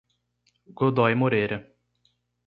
Godoy 0.79 1.13
Moreira 1.13 1.61